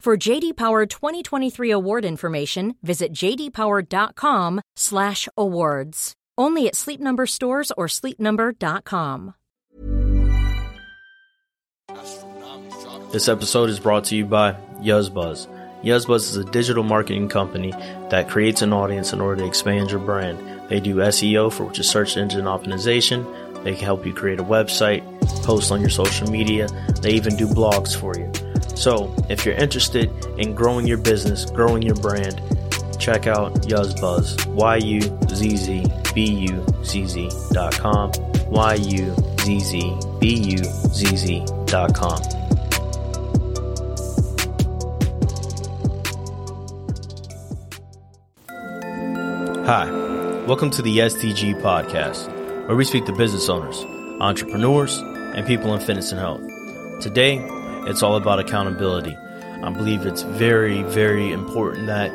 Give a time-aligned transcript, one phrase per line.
[0.00, 6.12] For JD Power 2023 award information, visit jdpower.com/awards.
[6.38, 9.34] Only at Sleep Number stores or sleepnumber.com.
[13.12, 15.46] This episode is brought to you by Yuzzbuzz.
[15.84, 17.72] Yuzzbuzz is a digital marketing company
[18.08, 20.38] that creates an audience in order to expand your brand.
[20.70, 23.26] They do SEO, for which is search engine optimization.
[23.64, 25.02] They can help you create a website,
[25.42, 26.68] post on your social media.
[27.02, 28.32] They even do blogs for you.
[28.80, 32.40] So, if you're interested in growing your business, growing your brand,
[32.98, 34.46] check out Yuzzbuzz.
[34.54, 38.10] Y U Z Z B U Z Z dot com.
[38.46, 42.22] Y U Z Z B U Z Z dot com.
[49.66, 49.90] Hi,
[50.46, 52.28] welcome to the SDG podcast,
[52.66, 53.84] where we speak to business owners,
[54.22, 54.96] entrepreneurs,
[55.36, 56.40] and people in fitness and health.
[57.02, 57.46] Today,
[57.86, 59.16] it's all about accountability.
[59.62, 62.10] I believe it's very, very important that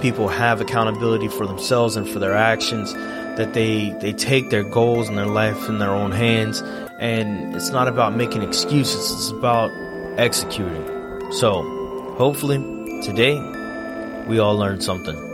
[0.00, 5.08] people have accountability for themselves and for their actions, that they, they take their goals
[5.08, 6.62] and their life in their own hands.
[6.98, 9.70] And it's not about making excuses, it's about
[10.18, 11.32] executing.
[11.32, 11.62] So,
[12.16, 12.58] hopefully,
[13.02, 13.38] today,
[14.26, 15.29] we all learned something.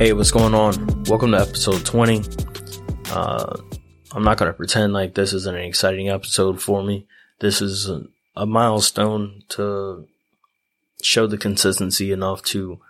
[0.00, 1.04] Hey, what's going on?
[1.04, 2.22] Welcome to episode 20.
[3.10, 3.54] Uh,
[4.12, 7.06] I'm not going to pretend like this isn't an exciting episode for me.
[7.40, 10.08] This is a, a milestone to
[11.02, 12.80] show the consistency enough to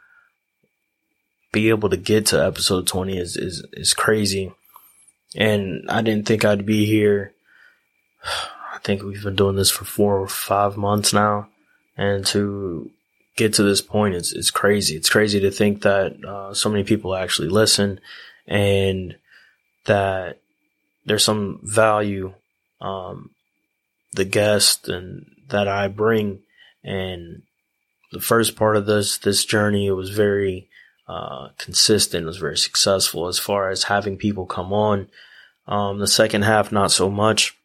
[1.51, 4.53] be able to get to episode 20 is, is, is crazy.
[5.35, 7.33] And I didn't think I'd be here.
[8.73, 11.49] I think we've been doing this for four or five months now.
[11.97, 12.89] And to
[13.37, 14.97] get to this point, it's, it's crazy.
[14.97, 18.01] It's crazy to think that, uh, so many people actually listen
[18.47, 19.17] and
[19.87, 20.39] that
[21.07, 22.35] there's some value,
[22.81, 23.31] um,
[24.13, 26.41] the guest and that I bring.
[26.85, 27.43] And
[28.13, 30.69] the first part of this, this journey, it was very,
[31.09, 32.25] uh, consistent.
[32.25, 35.09] It was very successful as far as having people come on.
[35.67, 37.57] Um, the second half, not so much,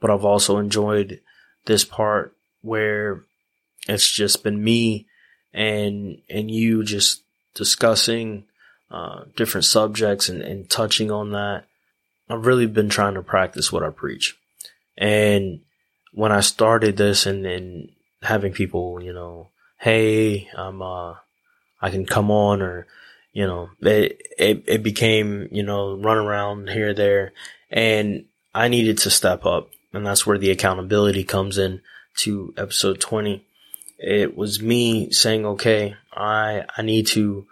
[0.00, 1.20] but I've also enjoyed
[1.66, 3.24] this part where
[3.88, 5.06] it's just been me
[5.52, 7.22] and, and you just
[7.54, 8.44] discussing,
[8.90, 11.64] uh, different subjects and, and touching on that.
[12.28, 14.38] I've really been trying to practice what I preach.
[14.96, 15.60] And
[16.12, 17.88] when I started this and, and
[18.22, 19.48] having people, you know,
[19.78, 21.14] hey, I'm, uh,
[21.80, 22.86] I can come on or,
[23.32, 27.32] you know, it, it, it became, you know, run around here, there,
[27.70, 29.70] and I needed to step up.
[29.92, 31.80] And that's where the accountability comes in
[32.18, 33.44] to episode 20.
[34.02, 37.46] It was me saying, okay, I, I need to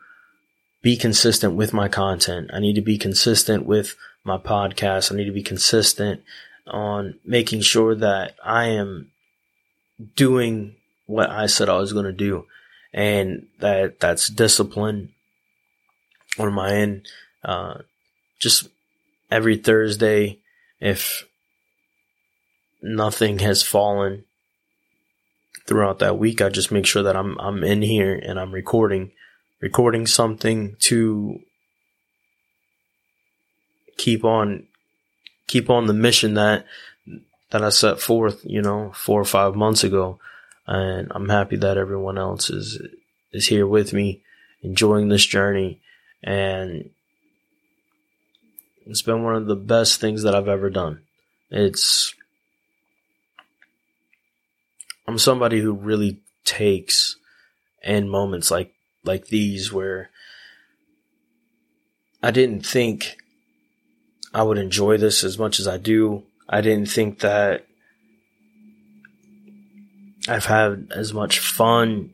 [0.82, 2.50] be consistent with my content.
[2.52, 5.12] I need to be consistent with my podcast.
[5.12, 6.22] I need to be consistent
[6.66, 9.12] on making sure that I am
[10.16, 10.74] doing
[11.06, 12.46] what I said I was going to do
[12.92, 15.12] and that that's discipline
[16.38, 17.06] on my end.
[17.44, 17.82] Uh,
[18.40, 18.68] just
[19.30, 20.38] every Thursday,
[20.80, 21.26] if
[22.82, 24.24] nothing has fallen
[25.70, 29.12] throughout that week, I just make sure that I'm I'm in here and I'm recording
[29.60, 31.38] recording something to
[33.96, 34.66] keep on
[35.46, 36.66] keep on the mission that
[37.50, 40.18] that I set forth, you know, four or five months ago.
[40.66, 42.82] And I'm happy that everyone else is
[43.30, 44.22] is here with me,
[44.64, 45.78] enjoying this journey.
[46.20, 46.90] And
[48.86, 51.02] it's been one of the best things that I've ever done.
[51.48, 52.12] It's
[55.10, 57.16] I'm somebody who really takes
[57.82, 58.72] in moments like
[59.02, 60.10] like these where
[62.22, 63.16] I didn't think
[64.32, 66.22] I would enjoy this as much as I do.
[66.48, 67.66] I didn't think that
[70.28, 72.12] I've had as much fun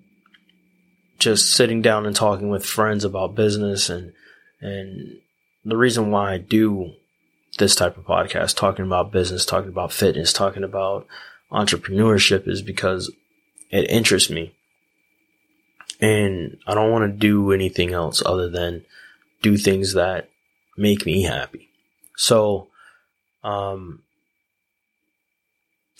[1.18, 4.14] just sitting down and talking with friends about business and
[4.62, 5.18] and
[5.66, 6.92] the reason why I do
[7.58, 11.06] this type of podcast, talking about business, talking about fitness, talking about
[11.50, 13.12] entrepreneurship is because
[13.70, 14.54] it interests me.
[16.00, 18.84] And I don't want to do anything else other than
[19.42, 20.28] do things that
[20.76, 21.70] make me happy.
[22.16, 22.68] So,
[23.42, 24.02] um,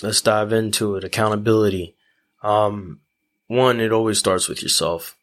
[0.02, 1.04] let's dive into it.
[1.04, 1.94] Accountability.
[2.42, 3.00] Um,
[3.46, 5.16] one, it always starts with yourself.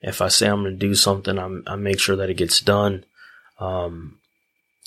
[0.00, 2.60] If I say I'm going to do something, I'm, I make sure that it gets
[2.60, 3.04] done.
[3.60, 4.18] Um,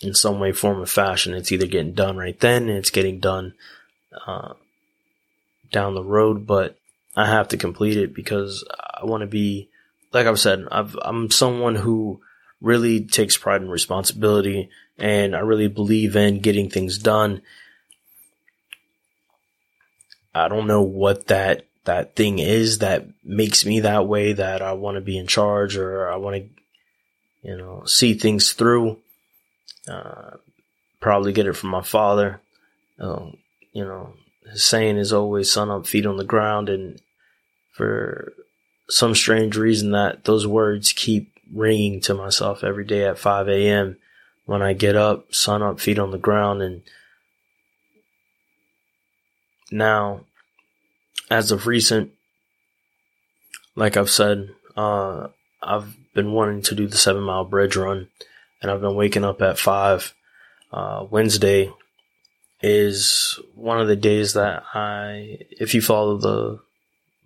[0.02, 1.34] in some way, form, or fashion.
[1.34, 3.54] It's either getting done right then and it's getting done,
[4.26, 4.54] uh,
[5.72, 6.78] down the road, but
[7.16, 8.64] I have to complete it because
[8.94, 9.70] I want to be,
[10.14, 12.22] like I've said, I've, I'm someone who
[12.62, 17.42] really takes pride and responsibility and I really believe in getting things done.
[20.34, 24.74] I don't know what that that thing is that makes me that way that I
[24.74, 26.50] want to be in charge or I want to
[27.48, 28.98] you know see things through
[29.88, 30.32] uh,
[31.00, 32.42] probably get it from my father
[33.00, 33.38] um,
[33.76, 34.14] you know
[34.52, 37.00] his saying is always sun up feet on the ground and
[37.74, 38.34] for
[38.90, 43.98] some strange reason that those words keep ringing to myself every day at 5 a.m.
[44.46, 46.62] when I get up, sun up, feet on the ground.
[46.62, 46.84] And
[49.72, 50.22] now,
[51.30, 52.12] as of recent,
[53.76, 55.28] like I've said, uh,
[55.62, 58.08] I've been wanting to do the seven mile bridge run
[58.62, 60.14] and I've been waking up at five.
[60.72, 61.72] Uh, Wednesday
[62.62, 66.60] is one of the days that I, if you follow the,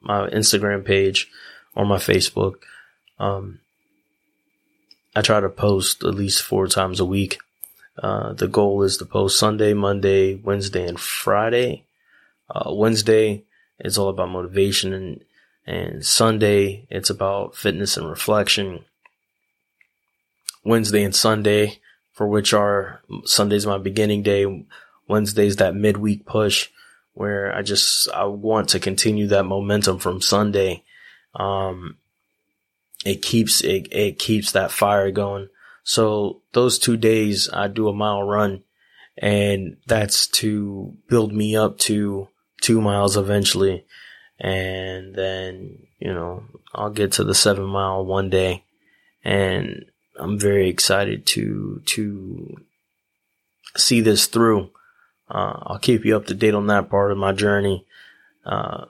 [0.02, 1.30] my Instagram page
[1.76, 2.56] or my Facebook,
[3.20, 3.60] um,
[5.16, 7.40] I try to post at least four times a week.
[8.02, 11.84] Uh, the goal is to post Sunday, Monday, Wednesday, and Friday.
[12.50, 13.44] Uh, Wednesday,
[13.80, 15.24] is all about motivation and,
[15.66, 18.84] and Sunday, it's about fitness and reflection.
[20.64, 21.80] Wednesday and Sunday,
[22.12, 24.66] for which are Sunday's my beginning day.
[25.10, 26.70] Wednesday's that midweek push
[27.14, 30.84] where I just, I want to continue that momentum from Sunday.
[31.36, 31.98] Um,
[33.04, 35.50] it keeps, it, it keeps that fire going.
[35.84, 38.64] So those two days I do a mile run
[39.18, 42.30] and that's to build me up to
[42.62, 43.86] two miles eventually.
[44.40, 48.64] And then, you know, I'll get to the seven mile one day
[49.24, 49.86] and
[50.18, 52.58] I'm very excited to, to
[53.76, 54.70] see this through.
[55.30, 57.86] Uh, I'll keep you up to date on that part of my journey.
[58.46, 58.86] Uh,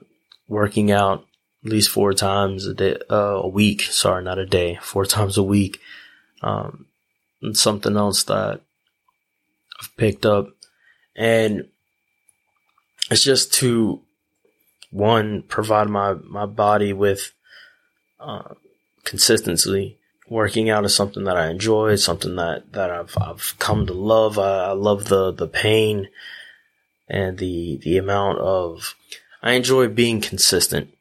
[0.48, 1.26] working out
[1.66, 3.82] at least four times a day, uh, a week.
[3.82, 5.80] Sorry, not a day, four times a week.
[6.42, 6.86] Um,
[7.42, 8.62] and something else that
[9.82, 10.50] I've picked up
[11.16, 11.68] and
[13.12, 14.02] it's just to
[14.92, 17.34] one, provide my, my body with,
[18.20, 18.54] uh,
[19.04, 19.98] consistency.
[20.30, 24.38] Working out is something that I enjoy, something that, that I've, I've come to love.
[24.38, 26.10] I, I love the, the pain
[27.08, 28.96] and the, the amount of,
[29.42, 30.94] I enjoy being consistent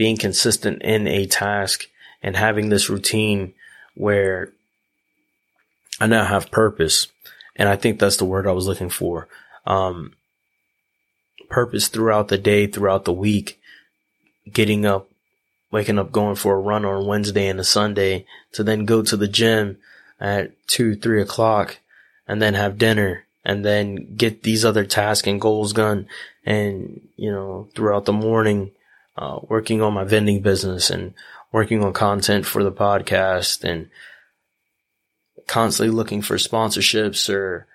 [0.00, 1.86] being consistent in a task
[2.22, 3.52] and having this routine
[3.94, 4.50] where
[6.00, 7.08] I now have purpose.
[7.54, 9.28] And I think that's the word I was looking for.
[9.66, 10.14] Um,
[11.50, 13.60] purpose throughout the day, throughout the week,
[14.50, 15.09] getting up,
[15.70, 19.16] waking up, going for a run on Wednesday and a Sunday to then go to
[19.16, 19.78] the gym
[20.20, 21.78] at two, three o'clock
[22.26, 26.06] and then have dinner and then get these other tasks and goals done.
[26.44, 28.72] And, you know, throughout the morning,
[29.16, 31.14] uh, working on my vending business and
[31.52, 33.90] working on content for the podcast and
[35.46, 37.66] constantly looking for sponsorships or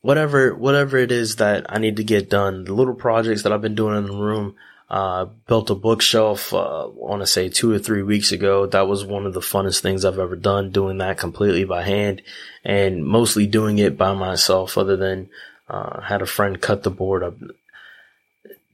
[0.00, 2.64] whatever, whatever it is that I need to get done.
[2.64, 4.56] The little projects that I've been doing in the room,
[4.90, 8.66] uh, built a bookshelf, uh, I want to say two or three weeks ago.
[8.66, 12.22] That was one of the funnest things I've ever done, doing that completely by hand
[12.64, 15.30] and mostly doing it by myself other than,
[15.68, 17.34] uh, had a friend cut the board up.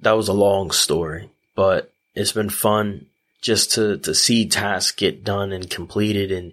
[0.00, 3.06] That was a long story but it's been fun
[3.40, 6.52] just to, to see tasks get done and completed and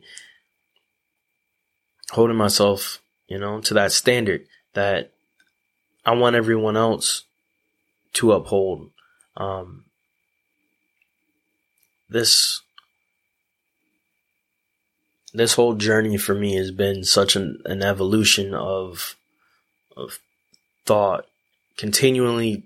[2.12, 5.12] holding myself, you know, to that standard that
[6.06, 7.24] I want everyone else
[8.14, 8.90] to uphold.
[9.42, 9.86] Um,
[12.10, 12.62] this
[15.34, 19.16] this whole journey for me has been such an, an evolution of
[19.98, 20.20] of
[20.86, 21.26] thought,
[21.76, 22.64] continually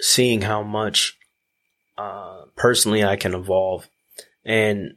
[0.00, 1.16] seeing how much
[1.96, 3.86] uh, personally I can evolve,
[4.44, 4.96] and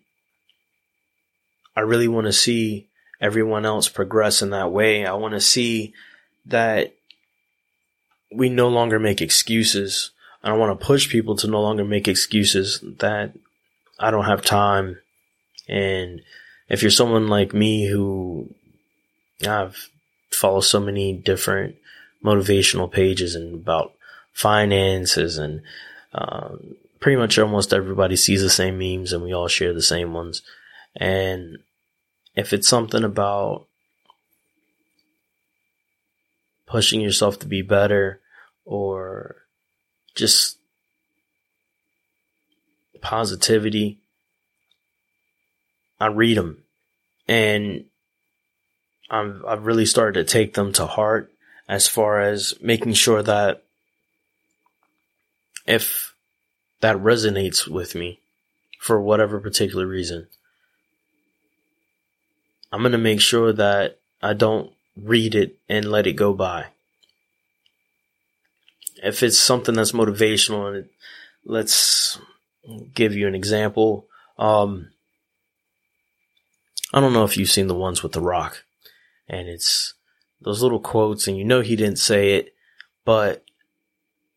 [1.75, 2.87] I really want to see
[3.21, 5.05] everyone else progress in that way.
[5.05, 5.93] I want to see
[6.47, 6.96] that
[8.31, 10.11] we no longer make excuses.
[10.43, 13.33] I don't want to push people to no longer make excuses that
[13.99, 14.99] I don't have time.
[15.67, 16.21] And
[16.69, 18.53] if you're someone like me who
[19.47, 19.89] I've
[20.31, 21.75] followed so many different
[22.23, 23.93] motivational pages and about
[24.33, 25.61] finances and
[26.13, 30.13] um, pretty much almost everybody sees the same memes and we all share the same
[30.13, 30.41] ones.
[30.95, 31.57] And
[32.35, 33.66] if it's something about
[36.67, 38.19] pushing yourself to be better
[38.65, 39.37] or
[40.13, 40.57] just
[43.01, 43.97] positivity,
[45.99, 46.63] I read them
[47.27, 47.85] and
[49.09, 51.31] I've, I've really started to take them to heart
[51.67, 53.63] as far as making sure that
[55.65, 56.13] if
[56.81, 58.19] that resonates with me
[58.79, 60.27] for whatever particular reason,
[62.71, 64.71] I'm going to make sure that I don't
[65.01, 66.67] read it and let it go by.
[69.03, 70.89] If it's something that's motivational and
[71.45, 72.19] let's
[72.93, 74.07] give you an example.
[74.37, 74.89] Um,
[76.93, 78.63] I don't know if you've seen the ones with The Rock
[79.27, 79.93] and it's
[80.41, 82.53] those little quotes and you know he didn't say it,
[83.05, 83.43] but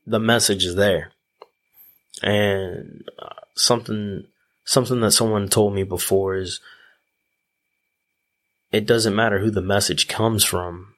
[0.06, 1.12] the message is there.
[2.22, 4.26] And uh, something,
[4.64, 6.60] something that someone told me before is
[8.72, 10.94] it doesn't matter who the message comes from.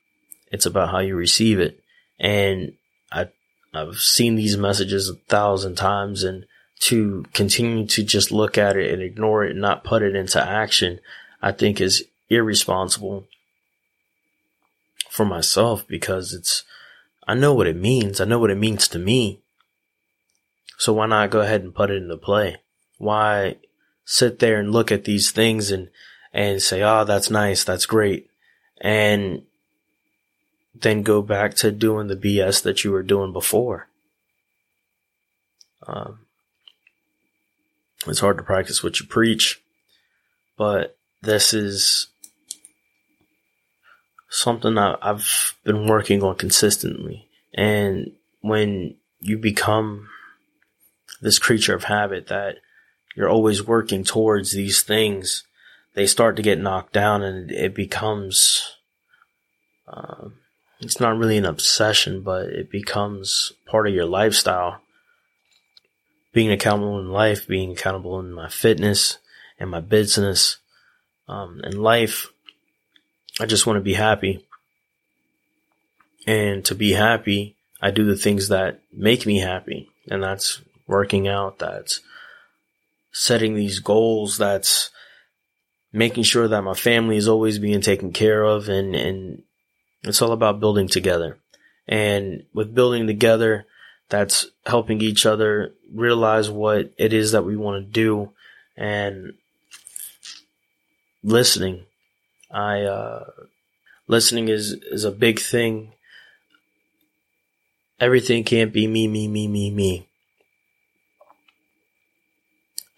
[0.51, 1.81] It's about how you receive it.
[2.19, 2.75] And
[3.11, 3.29] I,
[3.73, 6.45] I've seen these messages a thousand times and
[6.81, 10.43] to continue to just look at it and ignore it and not put it into
[10.43, 11.01] action,
[11.41, 13.27] I think is irresponsible
[15.09, 16.65] for myself because it's,
[17.27, 18.21] I know what it means.
[18.21, 19.41] I know what it means to me.
[20.77, 22.57] So why not go ahead and put it into play?
[22.99, 23.57] Why
[24.05, 25.89] sit there and look at these things and
[26.33, 27.65] and say, oh, that's nice.
[27.65, 28.31] That's great.
[28.81, 29.43] And
[30.75, 33.89] then go back to doing the BS that you were doing before.
[35.87, 36.21] Um,
[38.07, 39.61] it's hard to practice what you preach,
[40.57, 42.09] but this is
[44.29, 47.29] something I've been working on consistently.
[47.55, 50.09] And when you become
[51.21, 52.57] this creature of habit that
[53.15, 55.45] you're always working towards these things,
[55.95, 58.77] they start to get knocked down and it becomes,
[59.87, 60.29] uh,
[60.81, 64.81] it's not really an obsession, but it becomes part of your lifestyle.
[66.33, 69.19] Being accountable in life, being accountable in my fitness
[69.59, 70.57] and my business,
[71.29, 72.29] um, in life,
[73.39, 74.47] I just want to be happy.
[76.27, 79.91] And to be happy, I do the things that make me happy.
[80.09, 81.59] And that's working out.
[81.59, 82.01] That's
[83.13, 84.39] setting these goals.
[84.39, 84.91] That's
[85.93, 89.43] making sure that my family is always being taken care of and, and
[90.03, 91.39] it's all about building together.
[91.87, 93.67] And with building together,
[94.09, 98.33] that's helping each other realize what it is that we want to do
[98.77, 99.35] and
[101.23, 101.85] listening.
[102.51, 103.25] I, uh,
[104.07, 105.93] listening is, is a big thing.
[108.01, 110.09] Everything can't be me, me, me, me, me.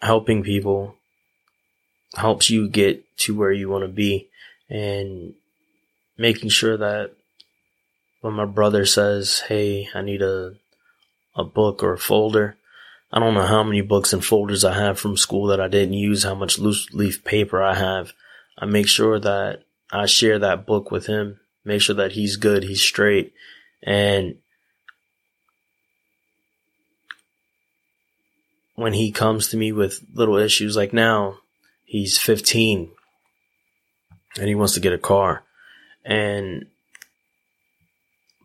[0.01, 0.94] Helping people
[2.15, 4.29] helps you get to where you want to be
[4.69, 5.33] and
[6.17, 7.11] making sure that
[8.21, 10.55] when my brother says, Hey, I need a,
[11.35, 12.57] a book or a folder,
[13.11, 15.93] I don't know how many books and folders I have from school that I didn't
[15.93, 18.13] use, how much loose leaf paper I have.
[18.57, 22.63] I make sure that I share that book with him, make sure that he's good,
[22.63, 23.33] he's straight,
[23.83, 24.37] and
[28.75, 31.37] when he comes to me with little issues like now,
[31.95, 32.91] he's 15
[34.37, 35.43] and he wants to get a car.
[36.03, 36.65] And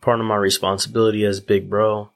[0.00, 2.11] part of my responsibility as big bro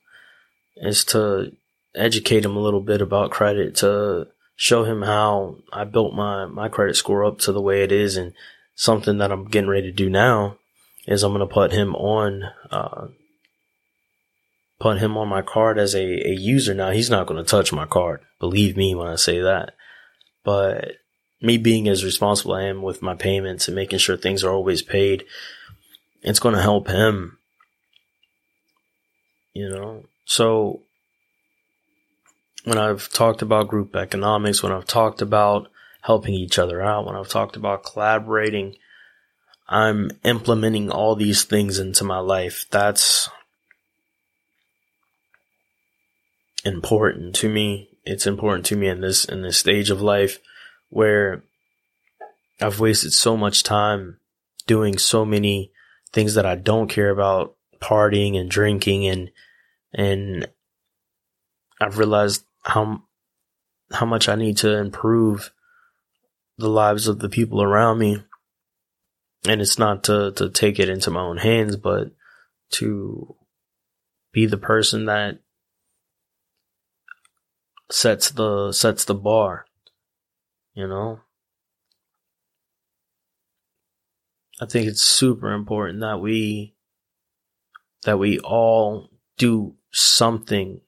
[0.77, 1.51] is to
[1.93, 6.69] educate him a little bit about credit, to show him how I built my, my
[6.69, 8.17] credit score up to the way it is.
[8.17, 8.33] And
[8.77, 10.57] something that I'm getting ready to do now
[11.09, 13.09] is I'm going to put him on, uh,
[14.79, 16.75] put him on my card as a, a user.
[16.75, 18.21] Now he's not going to touch my card.
[18.39, 19.75] Believe me when I say that.
[20.45, 20.93] But
[21.45, 24.83] me being as responsible I am with my payments and making sure things are always
[24.83, 25.25] paid,
[26.23, 27.39] it's going to help him.
[29.53, 30.81] You know, so
[32.65, 35.69] when I've talked about group economics, when I've talked about
[36.01, 38.77] helping each other out, when I've talked about collaborating,
[39.69, 42.67] I'm implementing all these things into my life.
[42.71, 43.29] That's
[46.65, 47.91] important to me.
[48.05, 50.39] It's important to me in this in this stage of life
[50.89, 51.43] where
[52.61, 54.19] I've wasted so much time
[54.67, 55.73] doing so many
[56.13, 59.31] things that I don't care about, partying and drinking and
[59.93, 60.49] and
[61.81, 63.03] I've realized how
[63.93, 65.53] how much I need to improve
[66.57, 68.23] the lives of the people around me.
[69.47, 72.13] And it's not to to take it into my own hands, but
[72.73, 73.37] to
[74.33, 75.41] be the person that
[77.91, 79.67] sets the sets the bar.
[80.75, 81.21] You know?
[84.61, 86.75] I think it's super important that we
[88.05, 90.81] that we all do something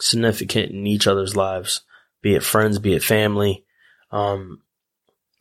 [0.00, 1.82] significant in each other's lives,
[2.20, 3.64] be it friends, be it family.
[4.10, 4.62] Um,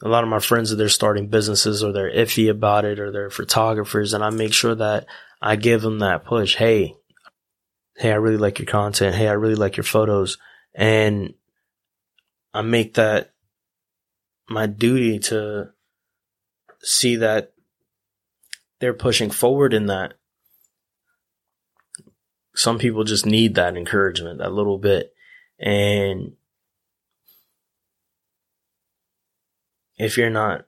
[0.03, 3.11] a lot of my friends, that they're starting businesses or they're iffy about it or
[3.11, 5.05] they're photographers and I make sure that
[5.41, 6.55] I give them that push.
[6.55, 6.95] Hey,
[7.95, 9.15] hey, I really like your content.
[9.15, 10.37] Hey, I really like your photos.
[10.73, 11.33] And
[12.53, 13.33] I make that
[14.49, 15.69] my duty to
[16.81, 17.53] see that
[18.79, 20.15] they're pushing forward in that.
[22.53, 25.13] Some people just need that encouragement, that little bit.
[25.59, 26.33] And
[29.97, 30.65] if you're not,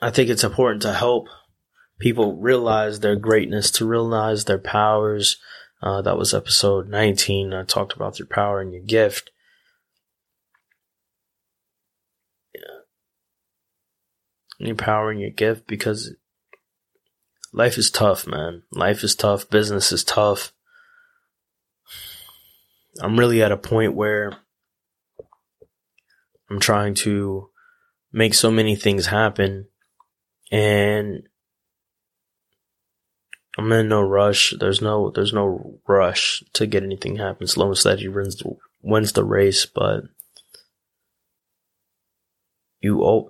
[0.00, 1.28] I think it's important to help
[1.98, 5.38] people realize their greatness, to realize their powers.
[5.80, 7.52] Uh, that was episode 19.
[7.54, 9.30] I talked about your power and your gift.
[12.52, 12.60] Yeah.
[14.58, 16.14] Your power and your gift because
[17.52, 18.62] life is tough, man.
[18.72, 19.48] Life is tough.
[19.48, 20.52] Business is tough.
[23.00, 24.36] I'm really at a point where
[26.50, 27.50] I'm trying to
[28.12, 29.66] make so many things happen
[30.50, 31.28] and
[33.58, 34.54] I'm in no rush.
[34.58, 37.48] There's no there's no rush to get anything happen.
[37.48, 40.04] Slow and steady wins the, wins the race, but
[42.80, 43.28] you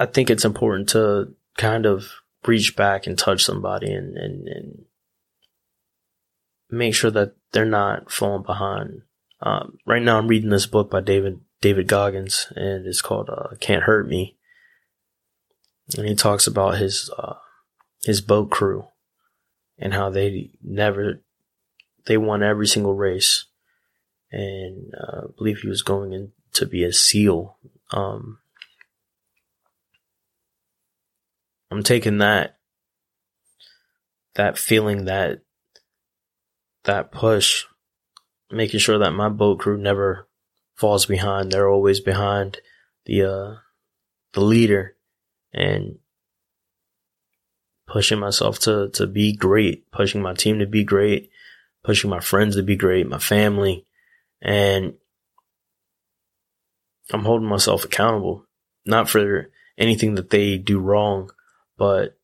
[0.00, 2.10] I think it's important to kind of
[2.44, 4.84] reach back and touch somebody and, and, and
[6.70, 9.02] make sure that they're not falling behind.
[9.40, 13.54] Um, right now, I'm reading this book by David David Goggins, and it's called uh,
[13.60, 14.36] "Can't Hurt Me,"
[15.96, 17.34] and he talks about his uh,
[18.04, 18.88] his boat crew
[19.78, 21.22] and how they never
[22.06, 23.44] they won every single race,
[24.32, 27.56] and uh, I believe he was going in to be a SEAL.
[27.90, 28.38] Um,
[31.70, 32.58] I'm taking that
[34.34, 35.42] that feeling that
[36.84, 37.64] that push,
[38.50, 40.28] making sure that my boat crew never
[40.74, 41.52] falls behind.
[41.52, 42.58] They're always behind
[43.04, 43.54] the uh,
[44.32, 44.96] the leader,
[45.52, 45.98] and
[47.88, 51.30] pushing myself to, to be great, pushing my team to be great,
[51.82, 53.86] pushing my friends to be great, my family.
[54.42, 54.94] And
[57.12, 58.44] I'm holding myself accountable,
[58.84, 61.30] not for anything that they do wrong,
[61.78, 62.18] but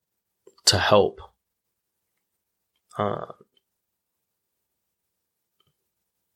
[0.67, 1.21] to help.
[2.99, 3.33] Uh,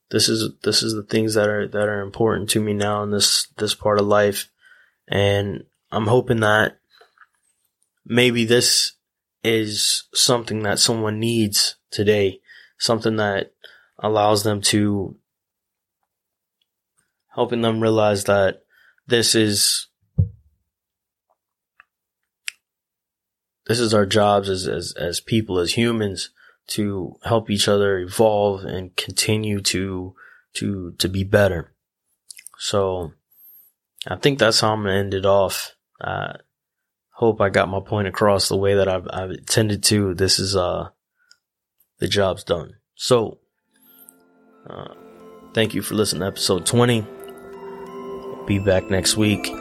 [0.09, 3.11] this is this is the things that are that are important to me now in
[3.11, 4.49] this this part of life,
[5.07, 6.79] and I'm hoping that
[8.05, 8.93] maybe this
[9.43, 12.39] is something that someone needs today,
[12.77, 13.53] something that
[13.99, 15.15] allows them to
[17.33, 18.63] helping them realize that
[19.07, 19.87] this is
[23.67, 26.31] this is our jobs as as as people as humans
[26.67, 30.15] to help each other evolve and continue to
[30.53, 31.73] to to be better.
[32.57, 33.13] So
[34.07, 35.75] I think that's how I'm gonna end it off.
[36.01, 36.33] Uh,
[37.19, 40.13] hope I got my point across the way that I've, I've intended to.
[40.13, 40.87] This is, uh,
[41.97, 42.75] the job's done.
[42.95, 43.39] So,
[44.69, 44.93] uh,
[45.53, 47.05] thank you for listening to episode 20.
[48.47, 49.51] be back next week.